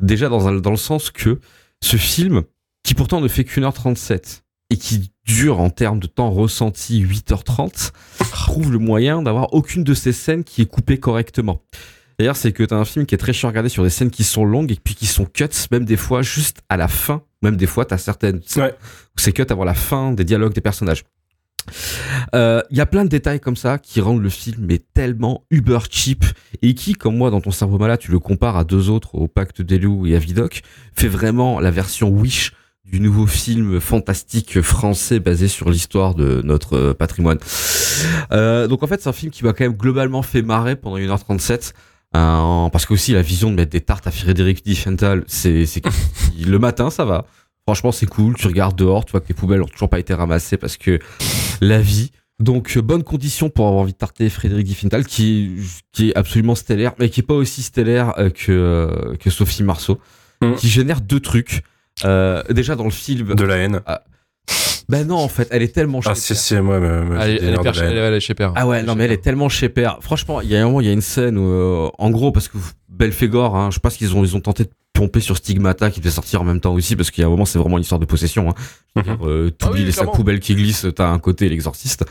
[0.00, 1.40] Déjà dans, un- dans le sens que
[1.82, 2.42] ce film,
[2.82, 7.02] qui pourtant ne fait qu'une heure 37 et qui dure en termes de temps ressenti
[7.04, 7.92] 8h30,
[8.32, 11.62] trouve le moyen d'avoir aucune de ces scènes qui est coupée correctement.
[12.18, 14.10] D'ailleurs, c'est que t'as un film qui est très chiant à regarder sur des scènes
[14.10, 17.22] qui sont longues et puis qui sont cuts, même des fois juste à la fin.
[17.42, 18.74] Même des fois, t'as certaines scènes Ouais.
[19.16, 21.04] où c'est cut avant la fin des dialogues des personnages.
[22.34, 25.44] Euh, Il y a plein de détails comme ça qui rendent le film mais tellement
[25.50, 26.24] uber cheap
[26.62, 29.28] et qui, comme moi, dans ton cerveau malade, tu le compares à deux autres, au
[29.28, 30.62] Pacte des loups et à Vidoc,
[30.94, 32.52] fait vraiment la version Wish
[32.84, 37.38] du nouveau film fantastique français basé sur l'histoire de notre euh, patrimoine.
[38.32, 40.98] Euh, donc en fait, c'est un film qui m'a quand même globalement fait marrer pendant
[40.98, 41.72] 1h37.
[42.16, 45.64] Euh, parce que aussi la vision de mettre des tartes à Frédéric Diffenthal, c'est
[46.46, 47.26] le matin ça va.
[47.66, 48.34] Franchement c'est cool.
[48.36, 50.98] Tu regardes dehors, tu vois que les poubelles ont toujours pas été ramassées parce que
[51.60, 52.10] la vie.
[52.40, 55.52] Donc euh, bonne condition pour avoir envie de tarter Frédéric Diffenthal qui
[55.92, 60.00] qui est absolument stellaire, mais qui est pas aussi stellaire euh, que que Sophie Marceau,
[60.40, 60.54] Mm.
[60.56, 61.62] qui génère deux trucs.
[62.04, 63.80] Euh, déjà dans le film, De la haine.
[64.88, 66.16] Ben non en fait, elle est tellement Ah, chère.
[66.16, 68.52] c'est, c'est moi, me, me Elle, est- elle est elle, est- elle est chez Père.
[68.56, 69.98] Ah ouais, non mais elle est tellement chez Père.
[70.00, 72.32] Franchement, il y a un moment, il y a une scène où, euh, en gros,
[72.32, 75.90] parce que Belphégor, hein, je pense qu'ils ont, ils ont tenté de pomper sur Stigmata
[75.90, 77.78] qui devait sortir en même temps aussi, parce qu'il y a un moment, c'est vraiment
[77.78, 78.50] une histoire de possession.
[78.50, 79.02] Hein.
[79.04, 79.18] Mhm.
[79.26, 82.04] Euh, Ah oui, les sacs poubelles qui glissent, t'as un côté l'exorciste.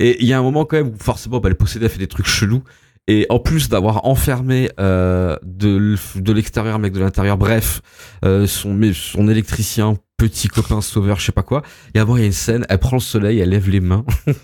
[0.00, 1.98] Et il y a un moment quand même où forcément, bah, le possédé a fait
[2.00, 2.62] des trucs chelous.
[3.08, 7.80] Et en plus d'avoir enfermé euh, de, de l'extérieur mec de l'intérieur, bref,
[8.24, 11.62] euh, son, son électricien, petit copain sauveur, je sais pas quoi,
[11.94, 14.04] et avant il y a une scène, elle prend le soleil, elle lève les mains.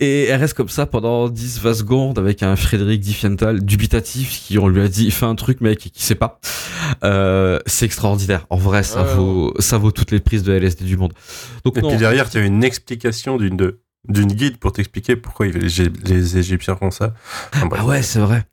[0.00, 4.68] Et elle reste comme ça pendant 10-20 secondes avec un Frédéric Diffenthal dubitatif qui on
[4.68, 6.40] lui a dit fais un truc mec et qui sait pas.
[7.04, 8.44] Euh, c'est extraordinaire.
[8.50, 11.14] En vrai, ça Ouais, vaut ça vaut toutes les prises de LSD du monde.
[11.64, 15.16] Donc Et non, puis derrière, tu as une explication d'une de- d'une guide pour t'expliquer
[15.16, 17.14] pourquoi les, Égyptiens font ça.
[17.52, 18.44] Ah ouais, c'est vrai.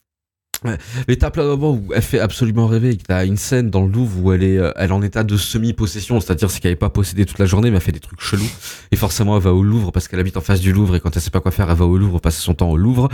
[0.64, 2.96] De moments où elle fait absolument rêver.
[2.96, 5.36] T'as une scène dans le Louvre où elle est, euh, elle est en état de
[5.36, 8.20] semi-possession, c'est-à-dire c'est qu'elle n'est pas possédée toute la journée, mais elle fait des trucs
[8.20, 8.48] chelous.
[8.90, 11.14] Et forcément, elle va au Louvre parce qu'elle habite en face du Louvre et quand
[11.16, 13.08] elle sait pas quoi faire, elle va au Louvre passer son temps au Louvre.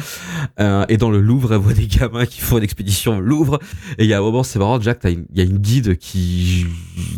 [0.60, 3.58] Euh, et dans le Louvre, elle voit des gamins qui font une expédition au Louvre.
[3.98, 5.58] Et il y a un moment, c'est marrant, Jack, t'as une- il y a une
[5.58, 6.66] guide qui,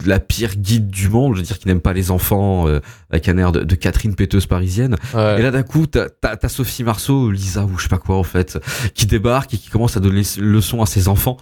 [0.04, 3.28] la pire guide du monde, je veux dire, qui n'aime pas les enfants, euh, avec
[3.28, 4.96] un air de, de Catherine péteuse parisienne.
[5.14, 5.38] Ouais.
[5.38, 6.08] Et là, d'un coup, t'as
[6.48, 8.58] Sophie Marceau, Lisa ou je sais pas quoi en fait,
[8.94, 11.36] qui débarque et qui commence à donner une leçon à ses enfants.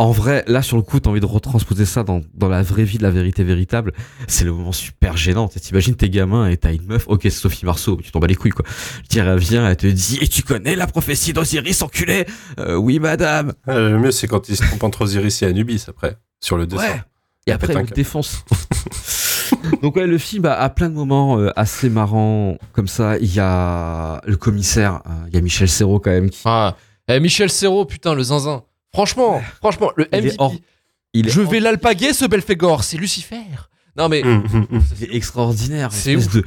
[0.00, 2.84] En vrai, là, sur le coup, t'as envie de retransposer ça dans, dans la vraie
[2.84, 3.92] vie de la vérité véritable.
[4.28, 5.48] C'est le moment super gênant.
[5.48, 8.36] T'imagines tes gamins et t'as une meuf, ok, c'est Sophie Marceau, tu t'en bats les
[8.36, 8.64] couilles, quoi.
[9.02, 9.36] Je dirais,
[9.68, 12.26] elle te dit, et tu connais la prophétie d'Osiris, enculé?
[12.60, 13.54] Euh, oui, madame.
[13.66, 16.68] Ah, le mieux, c'est quand ils se trompent entre Osiris et Anubis après, sur le
[16.68, 16.82] dessin.
[16.82, 17.02] Ouais.
[17.48, 17.96] Et après, pète un elle me câble.
[17.96, 18.44] défonce.
[19.82, 23.18] Donc ouais, le film a, a plein de moments euh, assez marrants comme ça.
[23.18, 26.76] Il y a le commissaire, euh, il y a Michel Serrault quand même qui Ah.
[27.08, 28.62] Eh, Michel Serrault, putain, le zinzin.
[28.92, 30.36] Franchement, franchement, le Il est MVP.
[30.38, 30.54] hors-
[31.14, 32.84] il est Je hors- vais l'alpaguer, ce Belphégor.
[32.84, 33.36] C'est Lucifer.
[33.96, 34.22] Non, mais.
[34.24, 34.82] Hum, hum, hum.
[35.00, 35.90] Il est extraordinaire.
[35.92, 36.44] C'est L'espèce de,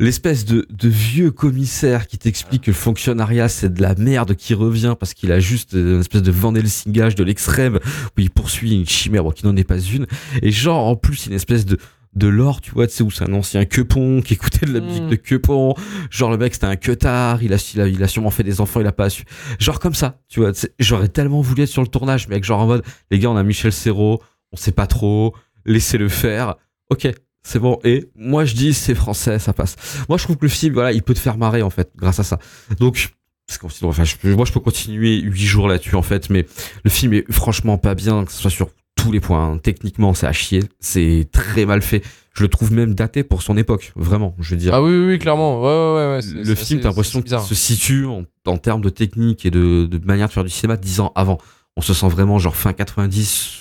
[0.00, 4.54] l'espèce de, de vieux commissaire qui t'explique que le fonctionnariat c'est de la merde qui
[4.54, 7.78] revient parce qu'il a juste euh, une espèce de Van Helsingage de l'extrême
[8.16, 10.06] où il poursuit une chimère bon, qui n'en est pas une.
[10.42, 11.78] Et genre en plus une espèce de
[12.14, 14.80] de l'or, tu vois, tu sais, où c'est un ancien quepon qui écoutait de la
[14.80, 15.08] musique Mm.
[15.10, 15.74] de quepon.
[16.10, 18.60] Genre, le mec, c'était un queutard, il a, il, a, il a sûrement fait des
[18.60, 19.24] enfants, il a pas su.
[19.58, 20.52] Genre, comme ça, tu vois.
[20.78, 23.36] J'aurais tellement voulu être sur le tournage, mais avec genre en mode, les gars, on
[23.36, 24.20] a Michel Serrault,
[24.52, 26.56] on sait pas trop, laissez-le faire.
[26.90, 27.06] Ok,
[27.42, 27.78] c'est bon.
[27.84, 29.76] Et moi, je dis, c'est français, ça passe.
[30.08, 32.18] Moi, je trouve que le film, voilà, il peut te faire marrer, en fait, grâce
[32.18, 32.38] à ça.
[32.80, 33.10] Donc,
[33.84, 36.46] enfin, je peux- moi, je peux continuer huit jours là-dessus, en fait, mais
[36.84, 39.52] le film est franchement pas bien, que ce soit sur tous les points.
[39.52, 39.58] hein.
[39.58, 40.62] Techniquement, c'est à chier.
[40.80, 42.02] C'est très mal fait.
[42.34, 43.92] Je le trouve même daté pour son époque.
[43.96, 44.74] Vraiment, je veux dire.
[44.74, 45.60] Ah oui, oui, oui, clairement.
[45.62, 46.44] Ouais, ouais, ouais.
[46.44, 49.98] le film, t'as l'impression qu'il se situe en, en termes de technique et de, de
[50.06, 51.38] manière de faire du cinéma dix ans avant.
[51.76, 53.60] On se sent vraiment genre fin 90,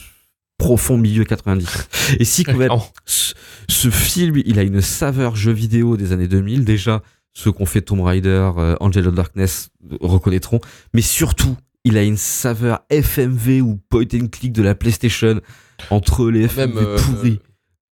[0.57, 1.87] profond milieu 90.
[2.19, 2.71] Et si quand même,
[3.05, 3.33] ce,
[3.69, 6.63] ce film, il a une saveur jeu vidéo des années 2000.
[6.65, 7.01] Déjà,
[7.33, 10.59] ceux qui ont fait Tomb Raider, euh, Angel of Darkness euh, reconnaîtront.
[10.93, 11.55] Mais surtout,
[11.87, 15.41] il a une saveur FMV ou point and click de la PlayStation
[15.89, 17.39] entre les FMV Même euh, pourris.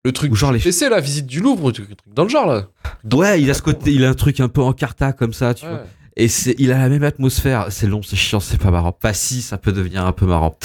[0.05, 2.67] le truc Ou genre les- PC, la visite du Louvre, truc dans le genre là.
[3.13, 5.53] Ouais, il a ce côté, il a un truc un peu en carta comme ça,
[5.53, 5.83] tu vois.
[6.17, 7.67] Et c'est, il a la même atmosphère.
[7.69, 8.91] C'est long, c'est chiant, c'est pas marrant.
[8.91, 10.57] Pas si, ça peut devenir un peu marrant.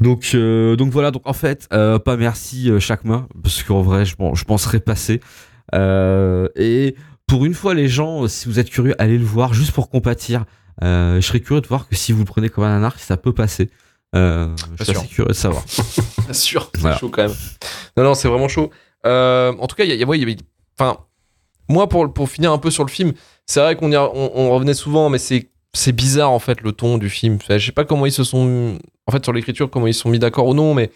[0.00, 1.10] Donc, euh, donc voilà.
[1.10, 4.80] Donc en fait, euh, pas merci chaque main, parce qu'en vrai, je, je m'en serais
[4.80, 5.20] passé.
[5.74, 9.72] Euh, et pour une fois, les gens, si vous êtes curieux, allez le voir juste
[9.72, 10.46] pour compatir.
[10.82, 13.16] Euh, je serais curieux de voir que si vous le prenez comme un anarque, ça
[13.16, 13.70] peut passer.
[14.14, 15.64] Euh, je suis assez curieux de savoir.
[16.24, 16.96] Bien sûr, c'est Voilà.
[16.98, 17.34] chaud quand même.
[17.96, 18.70] Non, non, c'est vraiment chaud.
[19.06, 20.36] Euh, en tout cas, il y y ouais.
[20.78, 20.98] Enfin,
[21.68, 23.12] moi, pour, pour finir un peu sur le film,
[23.46, 26.96] c'est vrai qu'on on, on revenait souvent, mais c'est c'est bizarre en fait le ton
[26.96, 27.36] du film.
[27.42, 28.78] Enfin, je sais pas comment ils se sont.
[29.06, 30.90] En fait, sur l'écriture, comment ils se sont mis d'accord ou non, mais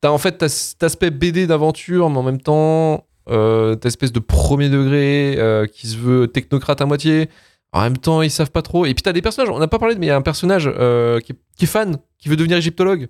[0.00, 4.12] t'as en fait t'as cet aspect BD d'aventure, mais en même temps, euh, t'as espèce
[4.12, 7.28] de premier degré euh, qui se veut technocrate à moitié.
[7.72, 8.86] En même temps, ils savent pas trop.
[8.86, 10.70] Et puis t'as des personnages, on n'a pas parlé, mais il y a un personnage
[10.74, 13.08] euh, qui est fan, qui veut devenir égyptologue.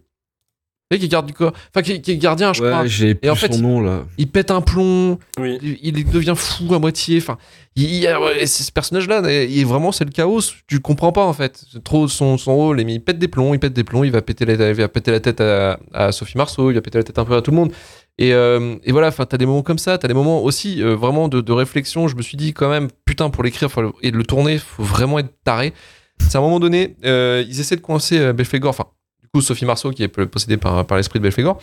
[0.91, 1.53] Tu sais, qui garde du corps.
[1.69, 2.87] Enfin, qui, qui est gardien, je crois.
[2.87, 4.07] J'ai plus en fait, son nom là.
[4.17, 5.59] Il pète un plomb, Oui.
[5.63, 7.19] il, il devient fou à moitié.
[7.19, 7.37] Enfin,
[7.77, 10.41] il, il ce personnage-là, il est vraiment, c'est le chaos.
[10.67, 11.63] Tu comprends pas en fait.
[11.71, 12.77] C'est trop son, son rôle.
[12.85, 14.03] Mais il pète des plombs, il pète des plombs.
[14.05, 16.71] Il va péter la, il va péter la tête à, à Sophie Marceau.
[16.71, 17.71] Il va péter la tête un peu à tout le monde.
[18.17, 19.09] Et, euh, et voilà.
[19.09, 19.99] Enfin, t'as des moments comme ça.
[19.99, 22.09] T'as des moments aussi euh, vraiment de, de réflexion.
[22.09, 23.69] Je me suis dit quand même, putain, pour l'écrire
[24.03, 25.75] et de le tourner, faut vraiment être taré.
[26.21, 28.71] C'est à un moment donné, euh, ils essaient de coincer euh, Belphégor.
[28.71, 28.87] Enfin,
[29.35, 31.61] du coup, Sophie Marceau qui est possédée par, par l'esprit de Belphégor.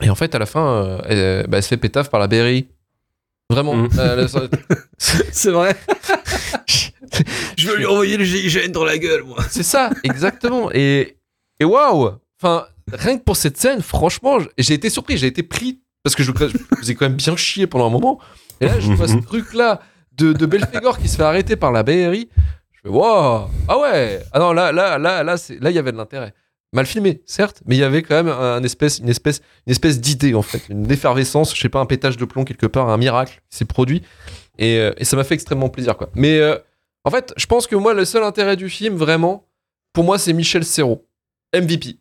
[0.00, 2.26] Et en fait, à la fin, euh, elle, bah, elle se fait pétaf par la
[2.26, 2.66] BRI.
[3.50, 3.74] Vraiment.
[3.76, 3.90] Mhm.
[3.98, 4.26] Euh,
[4.98, 5.76] C'est vrai.
[7.58, 9.38] je veux lui envoyer le GIGN dans la gueule, moi.
[9.50, 10.70] C'est ça, exactement.
[10.72, 11.18] Et,
[11.60, 15.80] et waouh Enfin, rien que pour cette scène, franchement, j'ai été surpris, j'ai été pris,
[16.02, 18.18] parce que je, je faisais quand même bien chier pendant un moment.
[18.60, 19.80] Et là, je vois ce truc-là
[20.16, 22.28] de, de Belphégor qui se fait arrêter par la BRI.
[22.72, 25.92] Je fais waouh Ah ouais Ah non, là, là, là, là, là, il y avait
[25.92, 26.34] de l'intérêt.
[26.74, 30.00] Mal filmé, certes, mais il y avait quand même un espèce, une espèce, une espèce
[30.00, 32.96] d'idée, en fait, une effervescence, je sais pas, un pétage de plomb quelque part, un
[32.98, 34.02] miracle qui s'est produit.
[34.58, 36.10] Et, euh, et ça m'a fait extrêmement plaisir, quoi.
[36.14, 36.58] Mais euh,
[37.04, 39.46] en fait, je pense que moi, le seul intérêt du film, vraiment,
[39.92, 41.06] pour moi, c'est Michel Serrault.
[41.54, 41.96] MVP.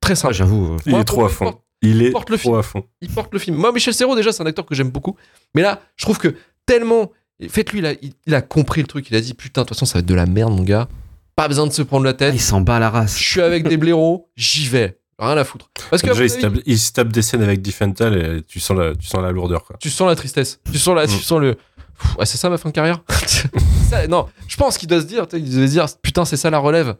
[0.00, 0.34] Très Ah, simple.
[0.34, 0.72] j'avoue.
[0.74, 1.44] euh, Il Moi, est trop à fond.
[1.46, 2.58] porte- Il est porte le trop film.
[2.58, 2.84] à fond.
[3.02, 3.56] il porte le film.
[3.56, 5.14] Moi, Michel Serrault, déjà, c'est un acteur que j'aime beaucoup.
[5.54, 7.12] Mais là, je trouve que tellement.
[7.50, 9.10] Faites-lui, il, a- il, il a compris le truc.
[9.10, 10.88] Il a dit Putain, de toute façon, ça va être de la merde, mon gars.
[11.36, 12.34] Pas besoin de se prendre la ah, tête.
[12.34, 13.18] il s'en bat la race.
[13.18, 14.98] Je suis avec des blaireaux, j'y vais.
[15.18, 15.70] Rien à foutre.
[15.90, 18.60] Parce que, Déjà, il se, tape, il se tape des scènes avec Diffental et tu
[18.60, 19.64] sens la, tu sens la lourdeur.
[19.64, 19.76] Quoi.
[19.80, 20.60] tu sens la tristesse.
[20.70, 21.18] Tu sens, la, tu Mm.
[21.20, 21.54] sens le.
[21.54, 23.02] Pff, ouais, c'est ça ma fin de carrière?
[23.90, 26.24] Ça, Non, je pense qu'il doit se dire tu sais, Il devait se dire Putain,
[26.24, 26.96] c'est ça la relève.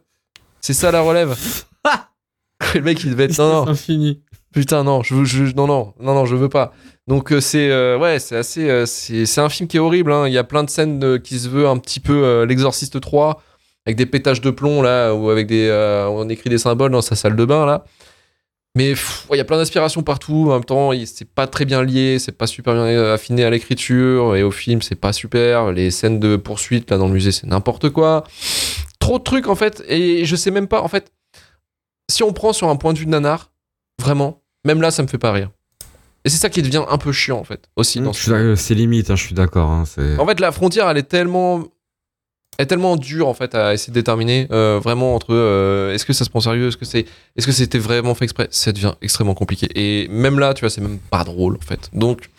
[0.61, 1.35] C'est ça la relève.
[2.75, 3.37] le mec, il devait être.
[3.37, 3.71] Non, non.
[3.71, 4.21] infini.
[4.53, 6.73] Putain, non, je, veux- je, non, non, non, non, je veux pas.
[7.07, 10.11] Donc euh, c'est euh, ouais, c'est assez, euh, c'est c'est un film qui est horrible.
[10.11, 10.27] hein.
[10.27, 12.99] Il y a plein de scènes euh, qui se veut un petit peu euh, l'Exorciste
[12.99, 13.41] 3
[13.87, 17.01] avec des pétages de plomb là ou avec des, euh, on écrit des symboles dans
[17.01, 17.85] sa salle de bain là.
[18.75, 18.97] Mais ouais,
[19.31, 20.47] il y a plein d'inspirations partout.
[20.49, 23.49] En même temps, c'est pas très bien lié, c'est pas super bien euh, affiné à
[23.49, 25.71] l'écriture et au film, c'est pas super.
[25.71, 28.23] Les scènes de poursuite là dans le musée, c'est n'importe quoi.
[28.99, 31.11] Trop de trucs en fait, et je sais même pas en fait.
[32.11, 33.51] Si on prend sur un point de vue de nanar,
[34.01, 35.49] vraiment, même là, ça me fait pas rire.
[36.25, 39.09] Et c'est ça qui devient un peu chiant en fait aussi ce d'accord, C'est limite,
[39.09, 39.69] hein, je suis d'accord.
[39.69, 39.85] hein,
[40.19, 41.65] en fait, la frontière, elle est tellement, elle
[42.57, 46.13] est tellement dure en fait à essayer de déterminer euh, vraiment entre euh, est-ce que
[46.13, 48.47] ça se prend sérieux, est-ce que c'est, est-ce que c'était vraiment fait exprès.
[48.51, 49.67] Ça devient extrêmement compliqué.
[49.75, 51.89] Et même là, tu vois, c'est même pas drôle en fait.
[51.93, 52.29] Donc,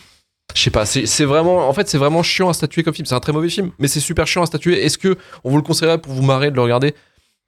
[0.55, 3.07] je sais pas, c'est vraiment, en fait, c'est vraiment chiant à statuer comme film.
[3.07, 4.83] C'est un très mauvais film, mais c'est super chiant à statuer.
[4.83, 6.95] Est-ce que on vous le conseillerait pour vous marrer de le regarder?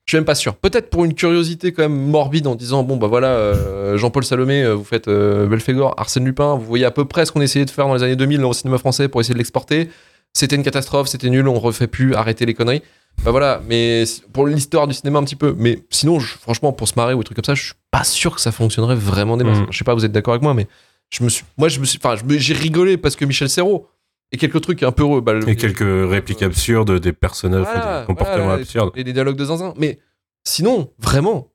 [0.06, 0.54] Je suis même pas sûr.
[0.54, 4.70] Peut-être pour une curiosité quand même morbide en disant bon bah voilà, euh, Jean-Paul Salomé,
[4.72, 7.86] vous faites Belphégor, Arsène Lupin, vous voyez à peu près ce qu'on essayait de faire
[7.86, 9.88] dans les années 2000 au cinéma français pour essayer de l'exporter
[10.32, 12.82] c'était une catastrophe, c'était nul, on refait plus, arrêtez les conneries.
[13.24, 15.54] Bah voilà, mais pour l'histoire du cinéma un petit peu.
[15.58, 18.04] Mais sinon, je- franchement, pour se marrer ou des trucs comme ça, je suis pas
[18.04, 19.58] sûr que ça fonctionnerait vraiment des masses.
[19.58, 19.66] Mhm.
[19.70, 20.66] Je sais pas, vous êtes d'accord avec moi, mais
[21.10, 23.88] je me suis, moi, je me suis, enfin, j'ai rigolé parce que Michel Serrault
[24.32, 25.20] et quelques trucs un peu heureux.
[25.20, 28.92] Bah, le- Et quelques répliques absurdes des personnages, Voilà, des comportements voilà, absurdes.
[28.94, 29.74] et des dialogues de zinzin.
[29.76, 29.98] Mais
[30.44, 31.48] sinon, vraiment,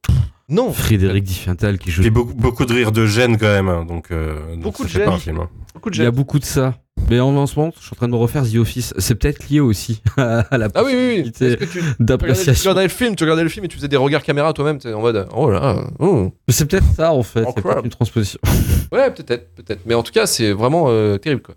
[0.50, 0.74] non.
[0.74, 2.02] Frédéric Diffental qui joue.
[2.02, 4.88] Puis beaucoup, beaucoup de rires de gêne quand même, hein, donc, euh, donc Beaucoup ça
[4.90, 5.14] de fait pas gêne.
[5.16, 5.40] un film.
[5.40, 5.50] hein.
[5.74, 6.14] Beaucoup de Il y a gêne.
[6.16, 6.76] beaucoup de ça.
[7.10, 8.94] Mais en, en ce moment, je suis en train de me refaire The Office.
[8.98, 11.32] C'est peut-être lié aussi à la Ah oui, oui, oui.
[11.32, 12.70] que tu, regardais, tu d'appréciation.
[12.72, 14.92] regardais le film, tu regardais le film et tu faisais des regards caméra toi-même, t'es
[14.94, 16.32] en mode, oh là, oh.
[16.48, 17.44] Mais c'est peut-être ça en fait.
[17.56, 18.40] C'est peut-être une transposition.
[18.92, 19.82] Ouais, peut-être, peut-être.
[19.86, 21.56] Mais en tout cas, c'est vraiment euh, terrible, quoi.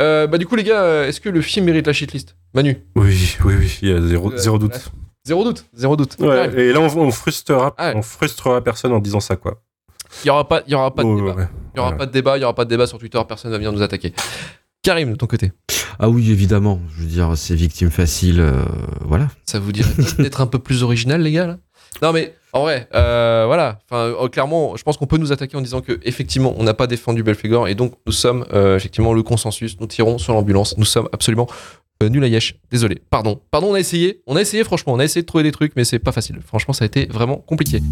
[0.00, 2.34] Euh, bah du coup, les gars, euh, est-ce que le film mérite la shitlist?
[2.54, 2.78] Manu?
[2.96, 4.90] Oui, oui, oui, il y a zéro, Euh, zéro doute.
[5.26, 6.16] Zéro doute, zéro doute.
[6.18, 7.96] Ouais, et là, on, on frustrera, Ah ouais.
[7.96, 9.60] on frustrera personne en disant ça, quoi.
[10.24, 11.34] Il y aura pas, il y aura pas de Oh, débat.
[11.34, 11.48] ouais.
[11.74, 11.96] Il y aura Ouais.
[11.98, 13.82] pas de débat, il y aura pas de débat sur Twitter, personne va venir nous
[13.82, 14.12] attaquer.
[14.82, 15.52] Karim, de ton côté,
[15.98, 16.80] Ah oui, évidemment.
[16.96, 18.40] Je veux dire, c'est victime facile.
[18.40, 18.64] euh,
[19.02, 19.28] voilà.
[19.44, 21.58] ça vous dirait d'être un peu plus original, les gars là?
[22.02, 23.80] Non mais en vrai, euh, voilà.
[23.90, 26.72] Enfin, euh, clairement, je pense qu'on peut nous attaquer en disant que effectivement, on n'a
[26.72, 29.78] pas défendu Belphégor et donc nous sommes effectivement le consensus.
[29.80, 30.76] Nous tirons sur l'ambulance.
[30.78, 31.46] Nous sommes absolument
[32.02, 32.54] nuls à yesh.
[32.70, 33.02] Désolé.
[33.10, 33.40] Pardon.
[33.50, 33.70] Pardon.
[33.70, 34.22] On a essayé.
[34.26, 34.64] On a essayé.
[34.64, 36.38] Franchement, on a essayé de trouver des trucs, mais c'est pas facile.
[36.46, 37.82] Franchement, ça a été vraiment compliqué.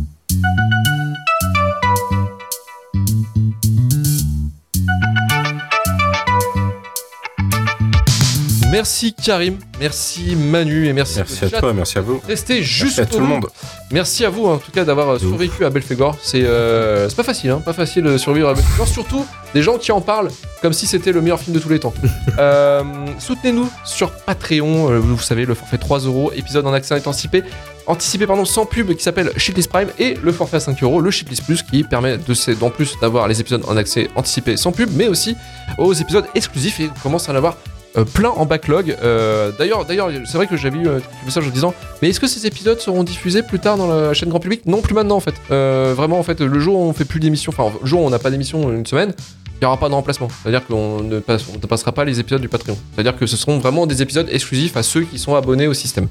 [8.70, 11.60] Merci Karim, merci Manu et merci, Merci à chat.
[11.60, 12.20] toi, merci à vous.
[12.28, 13.46] Restez juste Merci à tout le monde.
[13.90, 16.16] Merci à vous en tout cas d'avoir survécu à Belphégor.
[16.22, 18.86] C'est euh, c'est pas facile, hein, pas facile de survivre à Belphégor.
[18.86, 20.28] Surtout des gens qui en parlent
[20.60, 21.94] comme si c'était le meilleur film de tous les temps.
[22.38, 22.84] Euh,
[23.18, 24.92] Soutenez-nous sur Patreon.
[24.92, 27.42] euh, vous savez, le forfait 3 euros, épisode en accès anticipé,
[27.88, 31.10] anticipé pardon, sans pub qui s'appelle Shitlist Prime et le forfait à 5 euros, le
[31.10, 34.90] Shitlist Plus qui permet de d'en plus d'avoir les épisodes en accès anticipé sans pub,
[34.94, 35.36] mais aussi
[35.78, 37.56] aux épisodes exclusifs et on commence à en avoir
[37.98, 38.96] euh, plein en backlog.
[39.02, 42.20] Euh, D'ailleurs, d'ailleurs, c'est vrai que j'avais eu euh, quelques messages en disant mais est-ce
[42.20, 44.62] que ces épisodes seront diffusés plus tard dans la chaîne grand public?
[44.66, 45.34] Non, plus maintenant en fait.
[45.50, 48.06] Euh, vraiment en fait, le jour où on fait plus d'émissions, enfin le jour où
[48.06, 49.12] on n'a pas d'émission une semaine,
[49.56, 50.28] il n'y aura pas de remplacement.
[50.42, 52.78] C'est-à-dire qu'on ne, passe- on ne passera pas les épisodes du Patreon.
[52.94, 56.06] C'est-à-dire que ce seront vraiment des épisodes exclusifs à ceux qui sont abonnés au système.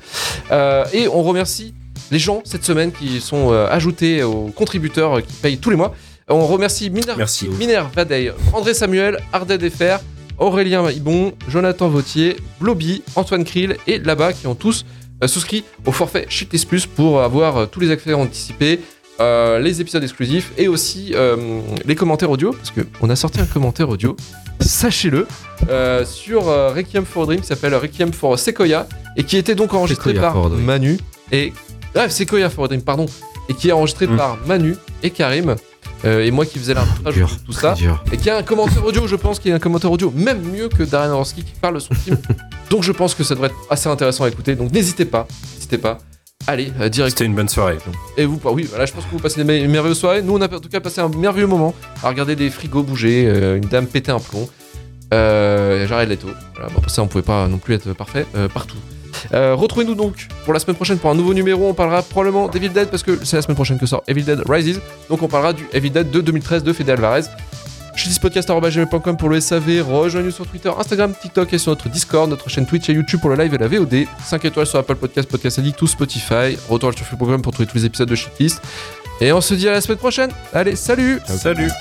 [0.51, 1.73] Euh, et on remercie
[2.11, 5.77] les gens cette semaine qui sont euh, ajoutés aux contributeurs euh, qui payent tous les
[5.77, 5.93] mois.
[6.29, 7.47] On remercie Miner, Merci.
[7.57, 9.99] Miner Vadey, André Samuel, Arded FR,
[10.37, 14.85] Aurélien Ibon, Jonathan Vautier, Bloby, Antoine Krill et Laba qui ont tous
[15.23, 18.79] euh, souscrit au forfait Shitlist Plus pour avoir euh, tous les accès anticipés,
[19.19, 23.45] euh, les épisodes exclusifs et aussi euh, les commentaires audio parce qu'on a sorti un
[23.47, 24.15] commentaire audio,
[24.59, 25.27] sachez-le,
[25.69, 29.73] euh, sur Requiem for a Dream qui s'appelle Requiem for Sequoia et qui était donc
[29.73, 30.49] enregistré Sequoia par.
[30.49, 30.97] Manu
[31.31, 31.51] et
[31.95, 33.07] ah, Sequoia for a Dream pardon
[33.49, 34.17] et qui est enregistré Mm.
[34.17, 35.55] par Manu et Karim
[36.05, 38.03] euh, et moi qui faisais l'arbitrage de tout ça dur.
[38.11, 40.41] et qui a un commentaire audio, je pense qu'il y a un commentaire audio même
[40.41, 42.17] mieux que Darren Aronofsky qui parle de son film.
[42.69, 44.55] Donc je pense que ça devrait être assez intéressant à écouter.
[44.55, 45.97] Donc n'hésitez pas, n'hésitez pas.
[46.45, 47.11] Allez, euh, direct.
[47.17, 47.77] C'était une bonne soirée.
[48.15, 50.21] Et vous, oui, voilà, je pense que vous passez une me- merveilleuse soirée.
[50.21, 53.25] Nous, on a en tout cas passé un merveilleux moment à regarder des frigos bouger,
[53.27, 54.47] euh, une dame péter un plomb.
[55.13, 56.27] Euh, Jared Leto.
[56.55, 58.77] Voilà, bon, pour ça, on pouvait pas non plus être parfait euh, partout.
[59.33, 61.67] Euh, Retrouvez-nous donc pour la semaine prochaine pour un nouveau numéro.
[61.69, 64.41] On parlera probablement d'Evil Dead parce que c'est la semaine prochaine que sort Evil Dead
[64.47, 64.81] Rises.
[65.09, 67.23] Donc on parlera du Evil Dead de 2013 de Fede Alvarez.
[68.21, 72.65] Podcast.com pour le SAV, rejoignez-nous sur Twitter, Instagram, TikTok et sur notre Discord, notre chaîne
[72.65, 74.05] Twitch et YouTube pour le live et la VOD.
[74.23, 76.57] 5 étoiles sur Apple Podcast, Podcast Addict ou Spotify.
[76.69, 78.61] Retour sur Free Programme pour trouver tous les épisodes de Shitlist.
[79.19, 80.29] Et on se dit à la semaine prochaine.
[80.53, 81.71] Allez, salut Salut